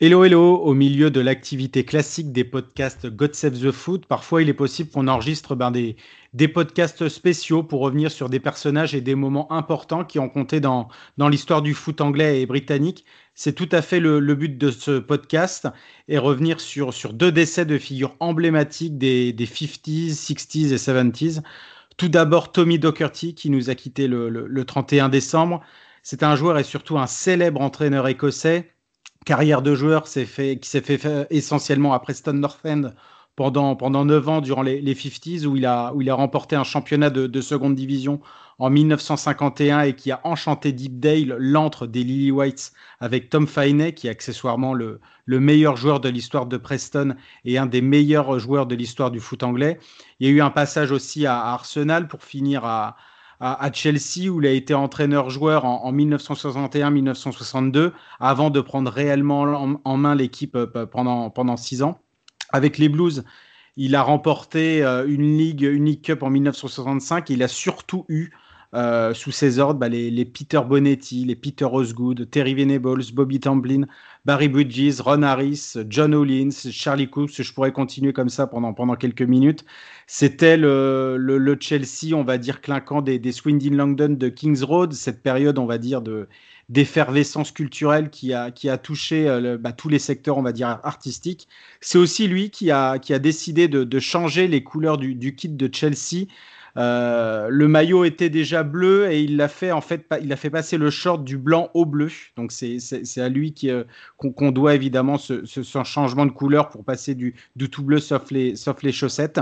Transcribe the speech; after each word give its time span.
Hello, 0.00 0.22
hello, 0.22 0.54
au 0.58 0.74
milieu 0.74 1.10
de 1.10 1.18
l'activité 1.18 1.84
classique 1.84 2.30
des 2.30 2.44
podcasts 2.44 3.08
God 3.08 3.34
Save 3.34 3.58
the 3.58 3.72
Foot, 3.72 4.06
parfois 4.06 4.42
il 4.42 4.48
est 4.48 4.54
possible 4.54 4.90
qu'on 4.90 5.08
enregistre 5.08 5.56
ben, 5.56 5.72
des, 5.72 5.96
des, 6.34 6.46
podcasts 6.46 7.08
spéciaux 7.08 7.64
pour 7.64 7.80
revenir 7.80 8.12
sur 8.12 8.28
des 8.28 8.38
personnages 8.38 8.94
et 8.94 9.00
des 9.00 9.16
moments 9.16 9.50
importants 9.50 10.04
qui 10.04 10.20
ont 10.20 10.28
compté 10.28 10.60
dans, 10.60 10.86
dans 11.16 11.28
l'histoire 11.28 11.62
du 11.62 11.74
foot 11.74 12.00
anglais 12.00 12.40
et 12.40 12.46
britannique. 12.46 13.04
C'est 13.34 13.54
tout 13.54 13.68
à 13.72 13.82
fait 13.82 13.98
le, 13.98 14.20
but 14.36 14.56
de 14.56 14.70
ce 14.70 15.00
podcast 15.00 15.66
et 16.06 16.18
revenir 16.18 16.60
sur, 16.60 16.94
sur 16.94 17.12
deux 17.12 17.32
décès 17.32 17.66
de 17.66 17.76
figures 17.76 18.14
emblématiques 18.20 18.98
des, 18.98 19.32
des 19.32 19.46
50s, 19.46 20.12
60s 20.12 20.72
et 20.72 20.76
70s. 20.76 21.42
Tout 21.96 22.08
d'abord, 22.08 22.52
Tommy 22.52 22.78
Docherty 22.78 23.34
qui 23.34 23.50
nous 23.50 23.68
a 23.68 23.74
quitté 23.74 24.06
le, 24.06 24.28
le, 24.28 24.46
le 24.46 24.64
31 24.64 25.08
décembre. 25.08 25.60
C'est 26.04 26.22
un 26.22 26.36
joueur 26.36 26.56
et 26.56 26.64
surtout 26.64 26.98
un 26.98 27.08
célèbre 27.08 27.60
entraîneur 27.60 28.06
écossais 28.06 28.70
carrière 29.28 29.60
de 29.60 29.74
joueur 29.74 30.04
qui 30.04 30.10
s'est 30.62 30.80
fait 30.80 31.26
essentiellement 31.28 31.92
à 31.92 31.98
Preston 31.98 32.32
North 32.32 32.64
End 32.64 32.92
pendant, 33.36 33.76
pendant 33.76 34.06
9 34.06 34.28
ans 34.30 34.40
durant 34.40 34.62
les, 34.62 34.80
les 34.80 34.94
50s 34.94 35.44
où 35.44 35.54
il, 35.54 35.66
a, 35.66 35.92
a 35.94 36.14
remporté 36.14 36.56
un 36.56 36.64
championnat 36.64 37.10
de, 37.10 37.26
de, 37.26 37.40
seconde 37.42 37.74
division 37.74 38.22
en 38.58 38.70
1951 38.70 39.82
et 39.82 39.92
qui 39.92 40.12
a 40.12 40.22
enchanté 40.24 40.72
Deepdale, 40.72 41.36
l'antre 41.38 41.86
des 41.86 42.04
Lily 42.04 42.30
Whites, 42.30 42.72
avec 43.00 43.28
Tom 43.28 43.46
Fainey, 43.46 43.92
qui 43.92 44.06
est 44.06 44.10
accessoirement 44.10 44.72
le, 44.72 44.98
le 45.26 45.40
meilleur 45.40 45.76
joueur 45.76 46.00
de 46.00 46.08
l'histoire 46.08 46.46
de 46.46 46.56
Preston 46.56 47.14
et 47.44 47.58
un 47.58 47.66
des 47.66 47.82
meilleurs 47.82 48.38
joueurs 48.38 48.64
de 48.64 48.74
l'histoire 48.74 49.10
du 49.10 49.20
foot 49.20 49.42
anglais. 49.42 49.78
Il 50.20 50.26
y 50.26 50.30
a 50.30 50.32
eu 50.32 50.40
un 50.40 50.50
passage 50.50 50.90
aussi 50.90 51.26
à 51.26 51.38
Arsenal 51.38 52.08
pour 52.08 52.24
finir 52.24 52.64
à, 52.64 52.96
à, 53.40 53.70
Chelsea 53.72 54.28
où 54.28 54.40
il 54.40 54.46
a 54.46 54.50
été 54.50 54.74
entraîneur-joueur 54.74 55.64
en, 55.64 55.84
en 55.84 55.92
1961-1962 55.92 57.92
avant 58.20 58.50
de 58.50 58.60
prendre 58.60 58.90
réellement 58.90 59.42
en, 59.42 59.80
en 59.84 59.96
main 59.96 60.14
l'équipe 60.14 60.56
euh, 60.56 60.86
pendant, 60.86 61.30
pendant 61.30 61.56
six 61.56 61.82
ans. 61.82 62.00
Avec 62.50 62.78
les 62.78 62.88
Blues, 62.88 63.24
il 63.76 63.94
a 63.94 64.02
remporté 64.02 64.82
euh, 64.82 65.06
une 65.06 65.38
Ligue, 65.38 65.62
une 65.62 65.84
League 65.84 66.02
Cup 66.02 66.22
en 66.22 66.30
1965 66.30 67.30
et 67.30 67.34
il 67.34 67.42
a 67.42 67.48
surtout 67.48 68.04
eu 68.08 68.30
euh, 68.74 69.14
sous 69.14 69.30
ses 69.30 69.58
ordres 69.58 69.80
bah, 69.80 69.88
les, 69.88 70.24
Peter 70.26 70.60
Bonetti, 70.66 71.24
les 71.24 71.36
Peter 71.36 71.64
Osgood, 71.64 72.28
Terry 72.30 72.54
Venables, 72.54 73.02
Bobby 73.14 73.40
Tamblyn, 73.40 73.86
Barry 74.26 74.48
Bridges, 74.48 75.00
Ron 75.00 75.22
Harris, 75.22 75.74
John 75.88 76.14
Hollins, 76.14 76.50
Charlie 76.70 77.08
Cooks. 77.08 77.40
Je 77.40 77.52
pourrais 77.54 77.72
continuer 77.72 78.12
comme 78.12 78.28
ça 78.28 78.46
pendant, 78.46 78.74
pendant 78.74 78.94
quelques 78.94 79.22
minutes. 79.22 79.64
C'était 80.06 80.58
le, 80.58 81.56
Chelsea, 81.60 82.14
on 82.14 82.24
va 82.24 82.36
dire, 82.36 82.60
clinquant 82.60 83.00
des, 83.00 83.32
Swindon 83.32 83.74
Langdon 83.74 84.10
de 84.10 84.28
Kings 84.28 84.62
Road, 84.62 84.92
cette 84.92 85.22
période, 85.22 85.58
on 85.58 85.66
va 85.66 85.78
dire, 85.78 86.02
de 86.02 86.28
d'effervescence 86.68 87.50
culturelle 87.50 88.10
qui 88.10 88.34
a, 88.34 88.50
qui 88.50 88.68
a 88.68 88.76
touché 88.76 89.26
euh, 89.26 89.56
bah, 89.56 89.72
tous 89.72 89.88
les 89.88 89.98
secteurs, 89.98 90.36
on 90.36 90.42
va 90.42 90.52
dire, 90.52 90.68
artistiques. 90.82 91.48
C'est 91.80 91.96
aussi 91.96 92.28
lui 92.28 92.50
qui 92.50 92.70
a, 92.70 92.98
qui 92.98 93.14
a 93.14 93.18
décidé 93.18 93.68
de, 93.68 93.98
changer 93.98 94.48
les 94.48 94.62
couleurs 94.62 94.98
du 94.98 95.34
kit 95.34 95.48
de 95.48 95.70
Chelsea 95.72 96.26
euh, 96.78 97.48
le 97.50 97.66
maillot 97.66 98.04
était 98.04 98.30
déjà 98.30 98.62
bleu 98.62 99.10
et 99.10 99.20
il 99.20 99.44
fait 99.48 99.72
en 99.72 99.80
fait, 99.80 100.06
il 100.22 100.32
a 100.32 100.36
fait 100.36 100.50
passer 100.50 100.78
le 100.78 100.90
short 100.90 101.24
du 101.24 101.36
blanc 101.36 101.70
au 101.74 101.84
bleu. 101.84 102.08
Donc 102.36 102.52
c'est 102.52 102.78
à 103.20 103.28
lui 103.28 103.52
euh, 103.64 103.82
qu'on 104.16 104.30
qu 104.30 104.52
doit 104.52 104.76
évidemment 104.76 105.18
ce, 105.18 105.44
ce, 105.44 105.62
changement 105.82 106.24
de 106.24 106.30
couleur 106.30 106.68
pour 106.68 106.84
passer 106.84 107.16
du, 107.16 107.34
du 107.56 107.68
tout 107.68 107.82
bleu 107.82 107.98
sauf 107.98 108.30
les, 108.30 108.54
sauf 108.54 108.82
les 108.82 108.92
chaussettes. 108.92 109.40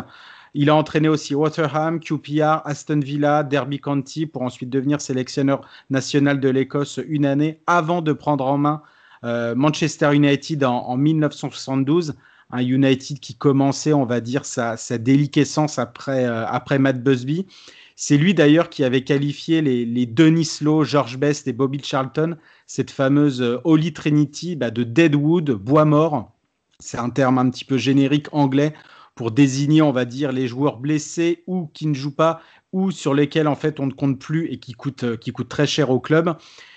Il 0.54 0.70
a 0.70 0.74
entraîné 0.74 1.08
aussi 1.08 1.34
Waterham, 1.34 2.00
QPR, 2.00 2.62
Aston 2.64 3.00
Villa, 3.00 3.42
Derby 3.42 3.80
County 3.80 4.24
pour 4.24 4.40
ensuite 4.40 4.70
devenir 4.70 5.02
sélectionneur 5.02 5.60
national 5.90 6.40
de 6.40 6.48
l'Écosse 6.48 7.00
une 7.06 7.26
année 7.26 7.60
avant 7.66 8.00
de 8.00 8.14
prendre 8.14 8.46
en 8.46 8.56
main 8.56 8.82
euh, 9.24 9.54
Manchester 9.54 10.14
United 10.14 10.64
en, 10.64 10.86
en 10.86 10.96
1972 10.96 12.14
un 12.50 12.62
United 12.62 13.20
qui 13.20 13.34
commençait, 13.34 13.92
on 13.92 14.04
va 14.04 14.20
dire, 14.20 14.44
sa, 14.44 14.76
sa 14.76 14.98
déliquescence 14.98 15.78
après, 15.78 16.24
euh, 16.24 16.46
après 16.46 16.78
Matt 16.78 17.02
Busby. 17.02 17.46
C'est 17.96 18.18
lui 18.18 18.34
d'ailleurs 18.34 18.68
qui 18.68 18.84
avait 18.84 19.04
qualifié 19.04 19.62
les, 19.62 19.86
les 19.86 20.06
Denis 20.06 20.58
Lowe, 20.60 20.84
George 20.84 21.16
Best 21.16 21.48
et 21.48 21.52
Bobby 21.52 21.80
Charlton, 21.82 22.36
cette 22.66 22.90
fameuse 22.90 23.40
euh, 23.40 23.58
Holy 23.64 23.92
Trinity 23.92 24.54
bah, 24.54 24.70
de 24.70 24.84
Deadwood, 24.84 25.50
bois 25.50 25.86
mort. 25.86 26.32
C'est 26.78 26.98
un 26.98 27.10
terme 27.10 27.38
un 27.38 27.48
petit 27.48 27.64
peu 27.64 27.78
générique 27.78 28.28
anglais 28.32 28.74
pour 29.14 29.30
désigner, 29.30 29.80
on 29.80 29.92
va 29.92 30.04
dire, 30.04 30.30
les 30.30 30.46
joueurs 30.46 30.76
blessés 30.76 31.42
ou 31.46 31.70
qui 31.72 31.86
ne 31.86 31.94
jouent 31.94 32.14
pas 32.14 32.42
ou 32.72 32.90
sur 32.90 33.14
lesquels 33.14 33.48
en 33.48 33.56
fait 33.56 33.80
on 33.80 33.86
ne 33.86 33.92
compte 33.92 34.18
plus 34.18 34.52
et 34.52 34.58
qui 34.58 34.74
coûtent, 34.74 35.04
euh, 35.04 35.16
qui 35.16 35.32
coûtent 35.32 35.48
très 35.48 35.66
cher 35.66 35.88
au 35.90 35.98
club. 35.98 36.36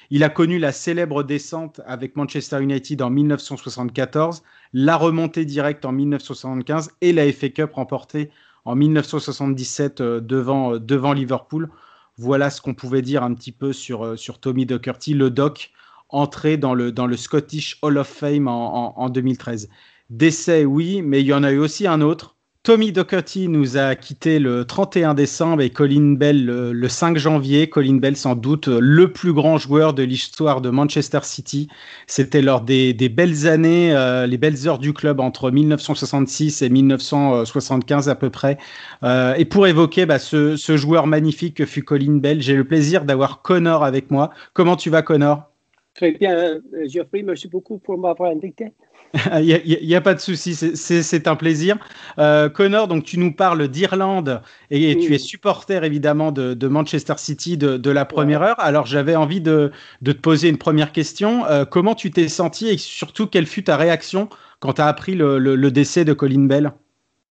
Il 0.09 0.24
a 0.24 0.29
connu 0.29 0.58
la 0.58 0.72
célèbre 0.72 1.24
descente 1.24 1.81
avec 1.85 2.16
Manchester 2.16 2.63
United 2.63 3.02
en 3.02 3.09
1974, 3.09 4.41
la 4.74 4.97
remontée 4.97 5.46
directe 5.46 5.85
en 5.85 5.91
1975 5.91 6.91
et 7.02 7.13
la 7.13 7.31
FA 7.31 7.50
Cup 7.50 7.74
remportée 7.74 8.30
en 8.66 8.75
1977 8.75 10.02
euh, 10.02 10.19
devant, 10.19 10.74
euh, 10.74 10.80
devant 10.80 11.13
Liverpool. 11.13 11.69
Voilà 12.18 12.50
ce 12.50 12.62
qu'on 12.62 12.74
pouvait 12.74 13.02
dire 13.02 13.24
un 13.24 13.34
petit 13.34 13.52
peu 13.52 13.74
sur, 13.74 14.03
euh, 14.03 14.16
Tommy 14.41 14.66
Docherty, 14.66 15.13
le 15.13 15.29
doc, 15.29 15.72
entré 16.09 16.58
dans 16.58 16.74
le, 16.74 16.94
Scottish 17.16 17.78
Hall 17.81 17.97
of 17.97 18.08
Fame 18.08 18.47
en, 18.47 18.97
en, 18.97 19.02
en 19.02 19.09
2013. 19.09 19.69
Décès, 20.09 20.66
oui, 20.66 21.02
mais 21.02 21.22
il 21.22 21.28
y 21.28 21.34
en 21.34 21.44
a 21.44 21.52
eu 21.52 21.59
aussi 21.59 21.88
un 21.88 22.02
autre 22.02 22.35
Tommy 22.64 22.92
Docherty 22.92 23.47
nous 23.47 23.78
a 23.78 23.96
quitté 23.96 24.38
le 24.38 24.66
31 24.66 25.14
décembre 25.14 25.62
et 25.62 25.70
Colin 25.70 26.16
Bell 26.16 26.46
le, 26.46 26.74
le, 26.74 26.90
5 26.90 27.18
janvier. 27.18 27.70
Colin 27.70 27.96
Bell, 27.96 28.18
sans 28.18 28.36
doute 28.36 28.68
le 28.68 29.14
plus 29.14 29.31
grand 29.31 29.58
joueur 29.58 29.94
de 29.94 30.03
l'histoire 30.03 30.59
de 30.59 30.70
Manchester 30.70 31.20
City. 31.24 31.70
C'était 32.06 32.42
lors 32.42 32.59
des, 32.59 32.94
belles 32.94 33.47
années, 33.47 33.96
euh, 33.96 34.28
les 34.28 34.38
belles 34.38 34.68
heures 34.68 34.78
du 34.78 34.92
club 34.92 35.22
entre 35.22 35.52
1966 35.52 36.62
et 36.62 36.70
1975 36.70 38.09
à 38.09 38.16
peu 38.16 38.30
près. 38.30 38.58
Euh, 39.03 39.36
et 39.36 39.46
pour 39.46 39.66
évoquer 39.66 40.06
bah, 40.06 40.20
ce, 40.20 40.58
joueur 40.76 41.08
magnifique 41.08 41.56
que 41.56 41.66
fut 41.66 41.84
Colin 41.84 42.18
Bell, 42.18 42.41
j'ai 42.41 42.56
le 42.56 42.66
plaisir 42.66 43.06
d'avoir 43.06 43.41
Connor 43.41 43.86
avec 43.86 44.12
moi. 44.12 44.31
Comment 44.52 44.76
tu 44.76 44.90
vas, 44.90 45.02
Connor? 45.02 45.50
Très 45.96 46.12
bien, 46.12 46.36
euh, 46.36 46.59
Geoffrey. 46.88 47.24
Merci 47.24 47.47
beaucoup 47.47 47.78
pour 47.78 47.97
m'avoir 47.97 48.31
invité. 48.31 48.74
Il 49.42 49.86
n'y 49.88 49.96
a, 49.96 49.97
a, 49.97 50.02
pas 50.02 50.14
de 50.14 50.20
souci, 50.20 50.53
c'est 50.53 51.28
un 51.28 51.36
plaisir. 51.36 51.78
Euh, 52.20 52.50
Connor, 52.50 52.88
donc 52.88 53.03
tu 53.03 53.18
nous 53.18 53.34
parles 53.34 53.68
d'Irlande 53.68 54.42
et, 54.70 54.92
et 54.92 54.96
oui. 54.96 55.06
tu 55.06 55.14
es 55.16 55.18
supporter 55.18 55.84
évidemment 55.84 56.31
de, 56.31 56.53
de 56.53 56.68
Manchester 56.68 57.16
City 57.18 57.58
de, 57.58 57.78
de, 57.78 57.90
la 57.90 58.06
première 58.06 58.42
ouais. 58.42 58.47
heure. 58.47 58.59
Alors 58.59 58.86
j'avais 58.86 59.16
envie 59.16 59.42
de, 59.42 59.72
de, 60.02 60.12
te 60.12 60.20
poser 60.20 60.50
une 60.50 60.58
première 60.58 60.92
question. 60.92 61.46
Euh, 61.47 61.66
comment 61.66 61.96
tu 61.96 62.12
t'es 62.12 62.28
senti 62.28 62.68
et 62.68 62.78
surtout 62.78 63.25
quelle 63.25 63.47
fut 63.47 63.64
ta 63.64 63.78
réaction 63.78 64.30
quand 64.59 64.74
tu 64.74 64.81
as 64.81 64.88
appris 64.88 65.16
le, 65.16 65.40
le, 65.40 65.56
le, 65.56 65.72
décès 65.72 66.06
de 66.06 66.14
Colin 66.14 66.46
Bell? 66.46 66.72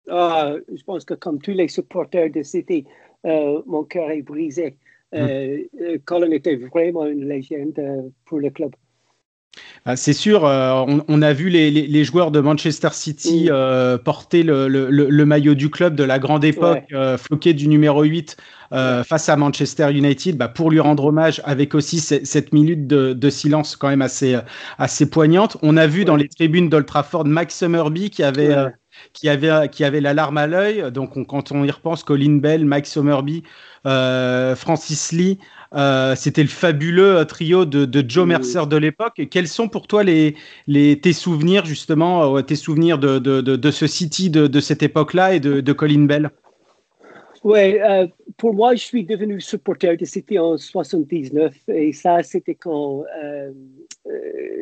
Ah, 0.09 0.55
Je 0.75 0.83
pense 0.85 1.05
que 1.05 1.15
comme 1.15 1.41
tous 1.41 1.53
les 1.53 1.69
supporters 1.69 2.31
de 2.31 2.43
City, 2.43 2.87
euh, 3.27 3.61
mon 3.67 3.85
cœur 3.85 4.11
est 4.11 4.23
brisé. 4.23 4.77
Mmh. 5.13 5.99
Colin 6.05 6.31
était 6.33 6.57
vraiment 6.57 7.07
une 7.07 7.29
légende 7.29 7.81
pour 8.25 8.41
le 8.41 8.51
club. 8.51 8.75
Ah, 9.85 9.95
c'est 9.95 10.13
sûr, 10.13 10.45
euh, 10.45 10.85
on, 10.87 11.05
on, 11.07 11.23
a 11.23 11.33
vu 11.33 11.49
les, 11.49 11.71
les, 11.71 11.87
les, 11.87 12.05
joueurs 12.05 12.33
de 12.33 12.41
Manchester 12.41 12.89
City 12.93 13.45
mmh. 13.45 13.53
euh, 13.53 13.99
porter 13.99 14.43
le, 14.43 14.67
le, 14.67 14.91
le, 14.91 15.27
maillot 15.27 15.55
du 15.55 15.71
club 15.71 15.95
de 15.95 16.03
la 16.03 16.19
grande 16.19 16.45
époque, 16.45 16.85
ouais. 16.91 16.97
euh, 16.97 17.17
floqué 17.17 17.55
du 17.55 17.69
numéro 17.69 18.03
8 18.03 18.37
euh, 18.73 18.99
ouais. 18.99 19.05
face 19.05 19.29
à 19.29 19.37
Manchester 19.37 19.93
United, 19.93 20.37
bah, 20.37 20.49
pour 20.49 20.71
lui 20.71 20.81
rendre 20.81 21.05
hommage, 21.05 21.41
avec 21.45 21.75
aussi 21.75 22.01
cette 22.01 22.53
minute 22.53 22.89
de, 22.89 23.13
de, 23.13 23.31
silence 23.31 23.77
quand 23.77 23.89
même 23.89 24.03
assez, 24.03 24.37
assez 24.79 25.09
poignante. 25.09 25.57
On 25.63 25.77
a 25.77 25.87
vu 25.87 26.01
ouais. 26.01 26.05
dans 26.05 26.17
les 26.17 26.29
tribunes 26.29 26.69
d'Old 26.69 26.87
Trafford 26.87 27.25
Max 27.25 27.57
Summerby 27.57 28.11
qui 28.11 28.25
avait, 28.25 28.57
qui 29.13 29.29
avait, 29.29 29.69
qui 29.69 29.85
avait 29.85 30.01
la 30.01 30.15
larme 30.15 30.39
à 30.39 30.49
l'œil. 30.49 30.91
Donc 30.91 31.17
on, 31.17 31.25
quand 31.25 31.53
on 31.53 31.63
y 31.63 31.71
repense, 31.71 32.03
Colin 32.03 32.39
Bell, 32.39 32.65
Max 32.65 32.91
Summerby, 32.91 33.45
euh, 33.87 34.57
Francis 34.57 35.13
Lee, 35.13 35.39
euh, 35.75 36.15
c'était 36.15 36.43
le 36.43 36.49
fabuleux 36.49 37.17
euh, 37.17 37.25
trio 37.25 37.65
de, 37.65 37.85
de 37.85 38.05
Joe 38.09 38.27
Mercer 38.27 38.67
de 38.69 38.77
l'époque. 38.77 39.21
Quels 39.31 39.49
sont 39.49 39.69
pour 39.69 39.87
toi 39.87 40.05
les, 40.05 40.37
les, 40.67 41.01
tes 41.01 41.13
souvenirs, 41.13 41.65
justement, 41.65 42.37
euh, 42.37 42.43
tes 42.43 42.57
souvenirs 42.57 42.99
de, 42.99 43.19
de, 43.19 43.41
de 43.41 43.71
ce 43.71 43.87
City 43.87 44.31
de, 44.31 44.61
cette 44.61 44.83
époque-là 44.83 45.35
et 45.35 45.41
de, 45.41 45.73
Colin 45.73 46.05
Bell? 46.05 46.31
Oui, 47.45 47.79
euh, 47.79 48.07
pour 48.39 48.55
moi, 48.55 48.75
je 48.75 48.83
suis 48.83 49.05
devenu 49.05 49.41
supporter 49.41 49.97
de 49.97 50.05
City 50.05 50.39
en 50.39 50.57
79 50.57 51.55
et 51.69 51.93
ça, 51.93 52.23
c'était 52.23 52.55
quand 52.55 53.05
euh, 53.23 53.53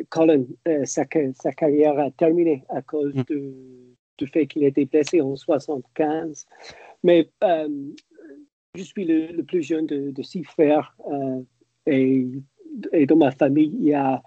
Colin, 0.09 0.43
sa, 0.83 1.03
sa, 1.33 1.51
carrière 1.51 1.97
a 1.97 2.11
terminé 2.11 2.63
à 2.69 2.81
cause 2.81 3.15
mm. 3.15 3.23
du 4.17 4.27
fait 4.27 4.45
qu'il 4.45 4.63
était 4.63 4.85
blessé 4.85 5.21
en 5.21 5.35
75. 5.35 6.45
Mais 7.03 7.29
je 8.75 8.83
suis 8.83 9.05
le, 9.05 9.41
plus 9.43 9.61
jeune 9.61 9.85
de, 9.85 10.21
six 10.21 10.43
frères 10.43 10.95
et, 11.85 12.25
et, 12.91 13.05
dans 13.05 13.17
ma 13.17 13.31
famille, 13.31 13.71
il 13.79 13.85
y 13.85 13.93
a 13.93 14.21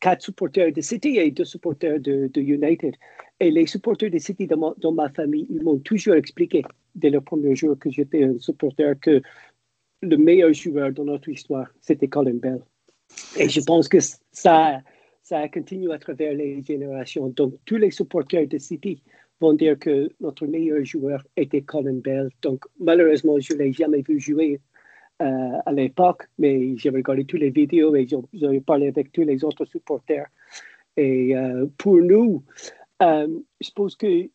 quatre 0.00 0.22
supporters 0.22 0.72
de 0.72 0.80
City 0.80 1.18
et 1.18 1.30
deux 1.30 1.44
supporters 1.44 2.00
de, 2.00 2.30
United. 2.36 2.94
Et 3.40 3.50
les 3.50 3.66
supporters 3.66 4.10
de 4.10 4.18
City 4.18 4.46
dans 4.46 4.92
ma, 4.92 5.08
famille, 5.10 5.46
ils 5.50 5.62
m'ont 5.62 5.78
toujours 5.78 6.14
expliqué 6.14 6.62
dès 6.94 7.10
le 7.10 7.20
premier 7.20 7.54
jour 7.54 7.78
que 7.78 7.90
j'étais 7.90 8.24
un 8.24 8.38
supporter 8.38 8.98
que 9.00 9.22
le 10.02 10.16
meilleur 10.16 10.52
joueur 10.52 10.92
de 10.92 11.02
notre 11.02 11.28
histoire, 11.28 11.68
c'était 11.80 12.08
Colin 12.08 12.34
Bell. 12.34 12.62
Et 13.38 13.48
je 13.48 13.60
pense 13.60 13.88
que 13.88 13.98
ça, 14.32 14.80
ça 15.22 15.38
a 15.40 15.48
continué 15.48 15.92
à 15.92 15.98
travers 15.98 16.34
les 16.34 16.62
générations. 16.62 17.28
Donc, 17.28 17.54
tous 17.64 17.76
les 17.76 17.90
supporters 17.90 18.46
de 18.46 18.58
City 18.58 19.02
vont 19.40 19.52
dire 19.52 19.78
que 19.78 20.10
notre 20.20 20.46
meilleur 20.46 20.84
joueur 20.84 21.24
était 21.36 21.62
Colin 21.62 21.94
Bell. 21.94 22.30
Donc, 22.42 22.64
malheureusement, 22.80 23.38
je 23.38 23.54
ne 23.54 23.58
l'ai 23.58 23.72
jamais 23.72 24.02
vu 24.02 24.18
jouer 24.18 24.60
euh, 25.20 25.58
à 25.66 25.72
l'époque, 25.72 26.28
mais 26.38 26.76
j'ai 26.76 26.90
regardé 26.90 27.24
toutes 27.24 27.40
les 27.40 27.50
vidéos 27.50 27.94
et 27.96 28.06
j'ai 28.32 28.60
parlé 28.60 28.88
avec 28.88 29.12
tous 29.12 29.22
les 29.22 29.44
autres 29.44 29.64
supporters. 29.64 30.28
Et 30.96 31.36
euh, 31.36 31.66
pour 31.76 31.96
nous, 31.96 32.44
euh, 33.02 33.28
je 33.60 33.70
pense 33.72 33.96
que 33.96 34.28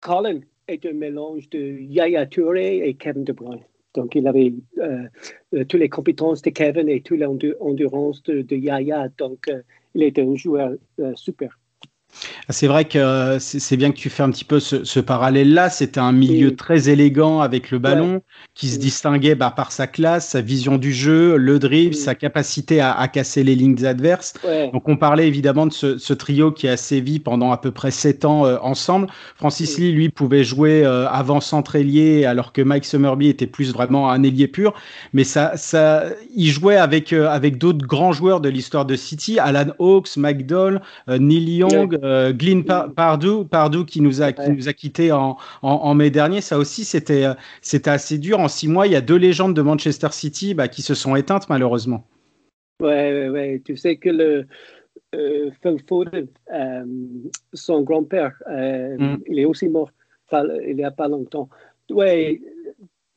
Colin 0.00 0.40
est 0.68 0.84
un 0.86 0.92
mélange 0.92 1.48
de 1.50 1.58
Yaya 1.58 2.26
Touré 2.26 2.86
et 2.86 2.94
Kevin 2.94 3.24
De 3.24 3.32
Bruyne. 3.32 3.64
Donc, 3.94 4.14
il 4.14 4.26
avait 4.26 4.54
toutes 5.50 5.74
les 5.74 5.90
compétences 5.90 6.40
de 6.40 6.48
Kevin 6.48 6.88
et 6.88 7.02
toute 7.02 7.18
l'endurance 7.18 8.22
de, 8.22 8.56
Yaya. 8.56 9.08
Donc, 9.18 9.50
il 9.94 10.02
était 10.02 10.22
un 10.22 10.34
joueur 10.34 10.72
super. 11.14 11.58
C'est 12.48 12.66
vrai 12.66 12.84
que 12.84 12.98
euh, 12.98 13.38
c'est 13.38 13.76
bien 13.76 13.90
que 13.90 13.96
tu 13.96 14.10
fais 14.10 14.22
un 14.22 14.30
petit 14.30 14.44
peu 14.44 14.60
ce, 14.60 15.00
parallèle-là. 15.00 15.70
C'était 15.70 16.00
un 16.00 16.12
milieu 16.12 16.54
très 16.54 16.88
élégant 16.88 17.40
avec 17.40 17.70
le 17.70 17.78
ballon, 17.78 18.22
qui 18.54 18.68
se 18.68 18.78
distinguait 18.78 19.34
bah, 19.34 19.52
par 19.54 19.72
sa 19.72 19.86
classe, 19.86 20.28
sa 20.28 20.40
vision 20.40 20.76
du 20.76 20.92
jeu, 20.92 21.36
le 21.36 21.58
dribble, 21.58 21.94
sa 21.94 22.14
capacité 22.14 22.80
à, 22.80 23.08
casser 23.08 23.42
les 23.42 23.54
lignes 23.54 23.84
adverses. 23.84 24.34
Donc 24.72 24.88
on 24.88 24.96
parlait 24.96 25.26
évidemment 25.26 25.66
de 25.66 25.72
ce, 25.72 26.12
trio 26.12 26.52
qui 26.52 26.68
a 26.68 26.76
sévi 26.76 27.18
pendant 27.18 27.52
à 27.52 27.56
peu 27.56 27.70
près 27.70 27.90
sept 27.90 28.24
ans 28.24 28.44
euh, 28.44 28.58
ensemble. 28.60 29.08
Francis 29.36 29.78
Lee, 29.78 29.92
lui, 29.92 30.08
pouvait 30.08 30.44
jouer 30.44 30.84
euh, 30.84 31.08
avant 31.08 31.40
centre 31.40 31.76
ailier, 31.76 32.26
alors 32.26 32.52
que 32.52 32.60
Mike 32.62 32.84
Summerby 32.84 33.28
était 33.28 33.46
plus 33.46 33.72
vraiment 33.72 34.10
un 34.10 34.22
ailier 34.22 34.48
pur. 34.48 34.74
Mais 35.12 35.24
ça, 35.24 35.56
ça, 35.56 36.04
il 36.34 36.50
jouait 36.50 36.76
avec, 36.76 37.12
avec 37.12 37.58
d'autres 37.58 37.86
grands 37.86 38.12
joueurs 38.12 38.40
de 38.40 38.48
l'histoire 38.48 38.84
de 38.84 38.96
City, 38.96 39.38
Alan 39.38 39.72
Hawks, 39.78 40.16
McDowell, 40.16 40.82
Neil 41.08 41.56
Young. 41.56 42.01
Euh, 42.02 42.32
Glyn 42.32 42.62
Pardou, 42.62 43.84
qui 43.84 44.00
nous 44.00 44.22
a, 44.22 44.32
qui 44.32 44.50
nous 44.50 44.68
a 44.68 44.72
quittés 44.72 45.12
en, 45.12 45.36
en, 45.62 45.94
mai 45.94 46.10
dernier, 46.10 46.40
ça 46.40 46.58
aussi 46.58 46.84
c'était 46.84 47.24
euh, 47.24 47.34
c'était 47.60 47.90
assez 47.90 48.18
dur. 48.18 48.40
En 48.40 48.48
six 48.48 48.66
mois, 48.66 48.86
il 48.86 48.92
y 48.92 48.96
a 48.96 49.00
deux 49.00 49.16
légendes 49.16 49.54
de 49.54 49.62
Manchester 49.62 50.08
City 50.10 50.54
bah, 50.54 50.68
qui 50.68 50.82
se 50.82 50.94
sont 50.94 51.14
éteintes 51.14 51.48
malheureusement. 51.48 52.04
Ouais, 52.80 53.28
ouais, 53.28 53.62
tu 53.64 53.76
sais 53.76 53.96
que 53.96 54.10
le 54.10 54.46
euh, 55.14 55.50
Phil 55.62 55.76
Foden, 55.88 56.26
son 57.52 57.82
grand-père, 57.82 58.32
mm. 58.48 59.16
il 59.28 59.38
est 59.38 59.44
aussi 59.44 59.68
mort 59.68 59.90
il 60.66 60.76
n'y 60.76 60.84
a 60.84 60.90
pas 60.90 61.08
longtemps. 61.08 61.48
Ouais, 61.90 62.40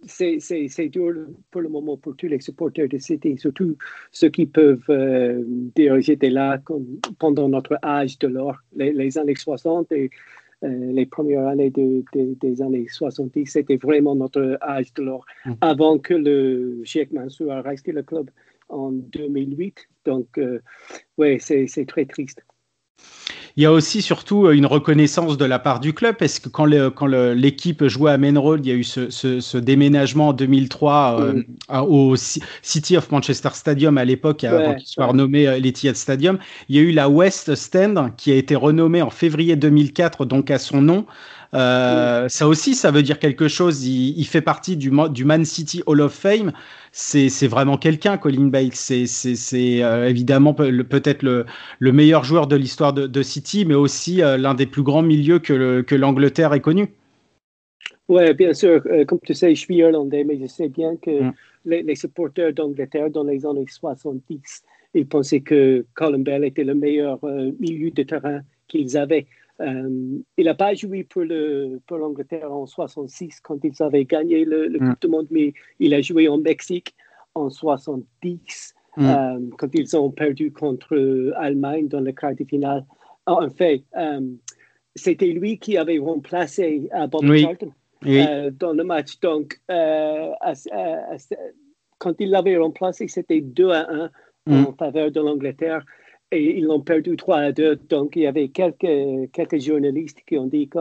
c'est 0.06 0.90
dur 0.90 1.14
pour 1.52 1.62
le 1.62 1.70
moment 1.70 1.98
pour 1.98 2.16
tous 2.16 2.28
les 2.28 2.40
supporters 2.40 2.88
de 2.88 2.98
City, 2.98 3.38
surtout 3.38 3.78
ceux 4.12 4.30
qui 4.30 4.46
peuvent 4.46 4.84
euh, 4.90 5.44
dire 5.76 6.00
j'étais 6.00 6.30
là 6.30 6.60
pendant 7.20 7.50
notre 7.50 7.78
âge 7.84 8.20
de 8.20 8.28
l'or, 8.28 8.58
les, 8.76 9.18
années 9.18 9.36
60 9.36 9.92
et 9.92 10.10
euh, 10.64 10.68
les 10.92 11.06
premières 11.06 11.48
années 11.48 11.72
des 11.72 12.62
années 12.62 12.88
70, 12.88 13.46
c'était 13.46 13.78
vraiment 13.78 14.16
notre 14.16 14.58
âge 14.62 14.94
de 14.94 15.04
l'or, 15.04 15.26
mm. 15.46 15.54
avant 15.62 16.00
que 16.00 16.14
le 16.14 16.82
Sheikh 16.84 17.12
Mansour 17.12 17.52
a 17.52 17.62
resté 17.62 17.92
le 17.92 18.04
club 18.04 18.30
en 18.70 18.92
2008. 18.92 19.88
Donc, 20.06 20.38
euh, 20.38 20.60
oui, 21.18 21.40
c'est 21.40 21.86
très 21.88 22.06
triste. 22.06 22.44
Il 23.58 23.64
y 23.64 23.66
a 23.66 23.72
aussi 23.72 24.02
surtout 24.02 24.48
euh, 24.48 24.52
une 24.52 24.66
reconnaissance 24.66 25.38
de 25.38 25.46
la 25.46 25.60
part 25.60 25.80
du 25.80 25.94
club, 25.94 26.18
parce 26.18 26.40
que 26.40 26.50
quand, 26.50 26.66
l'équipe 26.66 27.88
jouait 27.88 28.12
à 28.12 28.18
Main 28.18 28.38
Road, 28.38 28.66
il 28.66 28.70
y 28.70 28.72
a 28.74 28.76
eu 28.76 28.84
ce, 28.84 29.58
déménagement 29.58 30.30
en 30.30 30.34
2003 30.34 31.22
euh, 31.22 31.44
au 31.82 32.16
City 32.62 32.98
of 32.98 33.10
Manchester 33.12 33.50
Stadium 33.54 33.98
à 33.98 34.04
l'époque, 34.04 34.44
avant 34.44 34.76
qu'il 34.76 34.88
soit 34.88 35.06
renommé 35.06 35.48
euh, 35.48 35.58
l'Etihad 35.58 35.96
Stadium. 35.96 36.38
Il 36.68 36.76
y 36.76 36.80
a 36.80 36.82
eu 36.82 36.92
la 36.92 37.08
West 37.08 37.56
Stand 37.56 38.12
qui 38.18 38.32
a 38.34 38.36
été 38.36 38.56
renommée 38.56 39.02
en 39.02 39.10
février 39.10 39.56
2004, 39.56 40.26
donc 40.26 40.52
à 40.52 40.60
son 40.60 40.82
nom. 40.82 41.06
Ça 41.56 42.48
aussi, 42.48 42.76
ça 42.76 42.92
veut 42.92 43.04
dire 43.04 43.20
quelque 43.20 43.48
chose. 43.48 43.86
Il, 43.86 44.26
fait 44.26 44.42
partie 44.42 44.78
du, 44.78 44.92
du, 45.12 45.26
Man 45.26 45.46
City 45.46 45.82
Hall 45.86 46.02
of 46.02 46.14
Fame. 46.14 46.52
C'est 46.92 47.48
vraiment 47.48 47.78
quelqu'un, 47.78 48.18
Colin 48.18 48.48
Bale. 48.48 48.74
C'est 48.74 49.06
évidemment 50.08 50.54
peut-être 50.54 51.24
le, 51.24 51.46
le, 51.80 51.92
meilleur 51.92 52.24
joueur 52.24 52.48
de 52.48 52.56
l'histoire 52.56 52.94
de, 52.94 53.08
de, 53.08 53.22
City, 53.22 53.66
mais 53.66 53.76
aussi 53.76 54.18
l'un 54.18 54.54
des 54.54 54.66
plus 54.66 54.84
grands 54.84 55.04
milieux 55.04 55.40
que 55.40 55.96
l'Angleterre 55.96 56.54
ait 56.54 56.62
connu. 56.62 56.90
Oui, 58.08 58.34
bien 58.34 58.54
sûr. 58.54 58.84
comme 59.08 59.20
tu 59.24 59.34
sais, 59.34 59.56
je 59.56 59.60
suis 59.60 59.78
irlandais, 59.78 60.24
mais 60.24 60.38
je 60.40 60.46
sais 60.46 60.70
bien 60.70 60.96
que 60.98 61.24
mm. 61.24 61.34
les, 61.66 61.96
supporters 61.96 62.54
d'Angleterre 62.54 63.10
dans 63.10 63.24
les 63.24 63.46
années 63.46 63.66
70, 63.68 64.64
ils 64.94 65.08
pensaient 65.08 65.42
que 65.42 65.86
Colin 65.96 66.20
Bell 66.20 66.44
était 66.44 66.64
le 66.64 66.76
meilleur 66.76 67.20
milieu 67.60 67.92
de 67.92 68.04
terrain 68.04 68.42
qu'ils 68.68 68.98
avaient. 68.98 69.26
Euh, 69.62 70.20
il 70.38 70.46
n'a 70.46 70.54
pas 70.54 70.74
joué 70.74 71.04
pour, 71.04 71.22
le, 71.24 71.80
pour 71.88 71.98
l'Angleterre 71.98 72.52
en 72.52 72.66
66 72.66 73.40
quand 73.42 73.58
ils 73.64 73.82
avaient 73.82 74.06
gagné 74.06 74.44
le, 74.44 74.68
le 74.68 74.80
mm. 74.80 74.90
Coupe 74.90 75.02
du 75.02 75.08
Monde, 75.08 75.28
mais 75.32 75.54
il 75.80 75.94
a 75.94 76.02
joué 76.02 76.28
en 76.28 76.38
Mexique 76.38 76.94
en 77.36 77.50
70 77.50 78.76
mm. 78.98 79.06
euh, 79.06 79.40
quand 79.58 79.70
ils 79.74 79.96
ont 79.96 80.12
perdu 80.12 80.52
contre 80.52 80.96
l'Allemagne 80.96 81.88
dans 81.88 82.02
le 82.02 82.12
quart 82.12 82.36
de 82.36 82.44
finale. 82.44 82.86
Ah, 83.26 83.36
en 83.36 83.50
fait, 83.50 83.84
euh, 83.98 84.22
c'était 84.96 85.28
lui 85.28 85.58
qui 85.58 85.78
avait 85.78 86.00
remplacé 86.00 86.90
Bob 87.10 87.26
Charlton 87.36 87.72
dans 88.60 88.74
le 88.74 88.84
match. 88.84 89.20
Donc, 89.22 89.60
quand 91.98 92.14
il 92.20 92.30
l'avait 92.30 92.58
remplacé, 92.58 93.08
c'était 93.08 93.42
2 93.42 93.70
à 93.70 93.90
1 93.90 94.10
en 94.48 94.72
mm. 94.72 94.76
faveur 94.78 95.12
de 95.12 95.22
l'Angleterre 95.22 95.84
et 96.36 96.58
ils 96.58 96.66
l'ont 96.66 96.82
perdu 96.82 97.16
3 97.16 97.38
à 97.38 97.52
2. 97.52 97.76
Donc, 97.90 98.16
il 98.16 98.24
y 98.24 98.28
avait 98.28 98.50
quelques, 98.50 99.32
quelques 99.32 99.60
journalistes 99.60 100.20
qui 100.28 100.38
ont 100.38 100.48
dit 100.48 100.68
que 100.68 100.80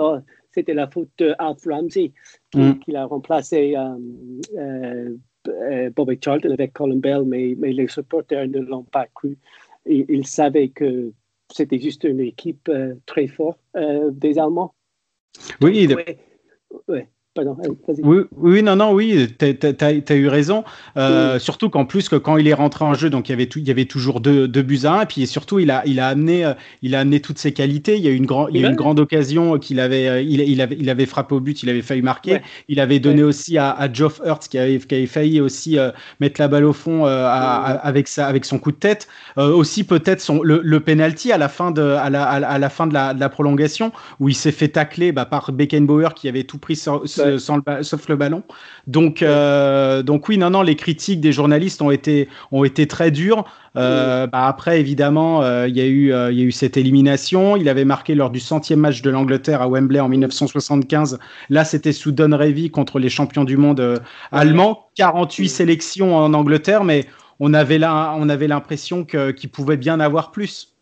c'était 0.53 0.75
la 0.75 0.89
faute 0.89 1.11
d'Alf 1.19 1.65
Ramsey 1.67 2.13
qui, 2.51 2.59
mm. 2.59 2.79
qui 2.81 2.93
l'a 2.93 3.07
remplacé 3.07 3.75
euh, 3.77 3.97
euh, 4.57 5.17
euh, 5.49 5.91
Bobby 5.91 6.19
Charlton 6.23 6.53
avec 6.53 6.73
Colin 6.73 6.97
Bell, 6.97 7.25
mais, 7.27 7.55
mais 7.59 7.73
les 7.73 7.89
supporters 7.89 8.49
ne 8.49 8.61
l'ont 8.61 8.85
pas 8.85 9.07
cru. 9.15 9.39
Et, 9.87 10.07
ils 10.09 10.27
savaient 10.27 10.69
que 10.69 11.13
c'était 11.53 11.79
juste 11.79 12.05
une 12.05 12.21
équipe 12.21 12.71
très 13.07 13.27
forte 13.27 13.61
des 13.75 14.39
Allemands. 14.39 14.75
Oui, 15.61 15.89
ouais, 16.89 17.09
oui, 18.03 18.19
oui, 18.37 18.63
non, 18.63 18.77
non, 18.77 18.93
oui, 18.93 19.29
tu 19.39 19.45
as, 19.81 20.15
eu 20.15 20.29
raison. 20.29 20.63
Euh, 20.97 21.39
surtout 21.41 21.69
qu'en 21.69 21.85
plus, 21.85 22.09
que 22.09 22.15
quand 22.15 22.37
il 22.37 22.47
est 22.47 22.55
rentré 22.55 22.85
en 22.85 22.95
jeu, 22.95 23.11
donc 23.11 23.29
il 23.29 23.33
y 23.33 23.35
avait, 23.35 23.47
tout, 23.47 23.59
il 23.59 23.67
y 23.67 23.73
avait 23.73 23.87
toujours 23.87 24.21
deux, 24.21 24.47
deux 24.47 24.63
buts 24.63 24.81
à 24.85 24.93
un. 24.93 25.03
Et 25.03 25.07
puis 25.07 25.27
surtout, 25.27 25.59
il 25.59 25.71
a, 25.71 25.83
il, 25.85 25.99
a 25.99 26.09
amené, 26.09 26.45
euh, 26.45 26.55
il 26.83 26.95
a 26.95 27.01
amené 27.01 27.21
toutes 27.21 27.39
ses 27.39 27.53
qualités. 27.53 27.97
Il 27.97 28.05
y 28.05 28.09
a 28.09 28.11
eu 28.11 28.17
une, 28.17 28.27
grand, 28.27 28.47
il 28.49 28.61
y 28.61 28.65
a 28.65 28.69
une 28.69 28.77
grande 28.77 29.01
occasion 29.01 29.59
qu'il 29.59 29.81
avait, 29.81 30.07
euh, 30.07 30.23
il, 30.23 30.41
il, 30.41 30.61
avait, 30.61 30.77
il 30.79 30.89
avait 30.89 31.07
frappé 31.07 31.35
au 31.35 31.41
but, 31.41 31.63
il 31.65 31.71
avait 31.71 31.83
failli 31.83 32.03
marquer. 32.03 32.41
Il 32.69 32.79
avait 32.79 33.01
donné 33.01 33.25
aussi 33.25 33.59
à, 33.59 33.71
à 33.71 33.93
Geoff 33.93 34.21
Hurts, 34.25 34.49
qui 34.49 34.59
avait, 34.59 34.79
qui 34.79 34.95
avait 34.95 35.07
failli 35.07 35.41
aussi 35.41 35.77
mettre 36.21 36.41
la 36.41 36.47
balle 36.47 36.65
au 36.65 36.73
fond 36.73 37.05
avec, 37.05 38.07
sa, 38.07 38.29
avec 38.29 38.45
son 38.45 38.59
coup 38.59 38.71
de 38.71 38.77
tête. 38.77 39.09
aussi, 39.37 39.83
peut-être 39.83 40.25
le, 40.43 40.61
le 40.63 40.81
penalty 40.81 41.33
à 41.33 41.39
la 41.39 41.49
fin 41.49 41.73
de, 41.73 41.83
à 41.83 42.11
la, 42.11 42.25
à 42.25 42.59
la 42.59 42.69
fin 42.69 42.87
de 42.87 42.95
la, 42.95 43.13
de 43.13 43.21
la 43.21 43.29
prolongation, 43.29 43.93
où 44.21 44.29
il 44.29 44.35
s'est 44.35 44.53
fait 44.53 44.69
tacler 44.69 45.11
bah, 45.11 45.25
par 45.25 45.51
Beckenbauer, 45.51 46.15
qui 46.15 46.29
avait 46.29 46.45
tout 46.45 46.59
pris 46.59 46.77
sur, 46.77 47.03
sans 47.39 47.57
le 47.57 47.83
sauf 47.83 48.09
le 48.09 48.17
ballon. 48.17 48.43
Donc, 48.87 49.23
euh, 49.23 50.03
donc 50.03 50.29
oui, 50.29 50.39
non, 50.39 50.51
non, 50.51 50.63
les 50.63 50.77
critiques 50.77 51.21
des 51.21 51.33
journalistes 51.33 51.83
ont 51.83 51.91
été, 51.91 52.29
ont 52.53 52.65
été 52.65 52.87
très 52.87 53.11
dures. 53.11 53.45
Euh, 53.77 54.27
bah, 54.27 54.47
après, 54.47 54.81
évidemment, 54.81 55.43
euh, 55.43 55.67
il 55.69 55.77
y, 55.77 55.81
a 55.81 55.87
eu, 55.87 56.13
il 56.33 56.39
y 56.39 56.43
a 56.43 56.45
eu 56.45 56.53
cette 56.53 56.77
élimination. 56.77 57.57
Il 57.57 57.69
avait 57.69 57.85
marqué 57.85 58.15
lors 58.15 58.31
du 58.31 58.41
centième 58.41 58.81
match 58.81 59.03
de 59.03 59.11
l'Angleterre 59.11 59.63
à 59.63 59.69
Wembley 59.69 60.01
en 60.01 60.09
1975. 60.09 61.19
Là, 61.51 61.65
c'était 61.65 61.93
sous 61.93 62.13
Don 62.13 62.37
Revy 62.37 62.71
contre 62.71 62.99
les 62.99 63.09
champions 63.09 63.45
du 63.45 63.57
monde 63.57 64.01
allemands. 64.33 64.89
48 64.97 65.49
sélections 65.49 66.17
en 66.17 66.35
Angleterre, 66.35 66.85
mais 66.85 67.07
on 67.41 67.53
avait 67.53 67.79
là, 67.79 68.15
on 68.17 68.29
avait 68.29 68.47
l'impression 68.47 69.05
qu'il 69.05 69.51
pouvait 69.51 69.77
bien 69.77 69.99
avoir 69.99 70.31
plus. 70.31 70.75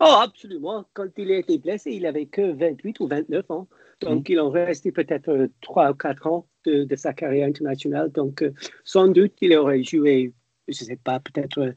Oh, 0.00 0.18
absolument. 0.20 0.84
Quand 0.94 1.06
il 1.16 1.30
a 1.30 1.36
été 1.36 1.58
blessé, 1.58 1.92
il 1.92 2.06
avait 2.06 2.26
que 2.26 2.52
28 2.52 2.98
ou 2.98 3.06
29 3.06 3.44
ans. 3.50 3.68
Donc, 4.02 4.28
il 4.28 4.40
en 4.40 4.50
restait 4.50 4.92
peut-être 4.92 5.48
trois 5.60 5.90
ou 5.90 5.94
quatre 5.94 6.26
ans 6.26 6.46
de, 6.64 6.86
sa 6.96 7.12
carrière 7.12 7.48
internationale. 7.48 8.10
Donc, 8.10 8.44
sans 8.84 9.08
doute, 9.08 9.32
il 9.40 9.54
aurait 9.56 9.82
joué, 9.82 10.32
je 10.68 10.82
ne 10.84 10.86
sais 10.88 11.00
pas, 11.02 11.20
peut-être 11.20 11.74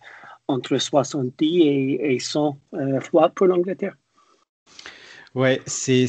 entre 0.47 0.77
70 0.77 1.61
et, 1.61 2.15
et 2.15 2.19
100 2.19 2.57
fois 3.01 3.29
pour 3.29 3.47
l'Angleterre. 3.47 3.95
Ouais, 5.35 5.61
c'est 5.65 6.07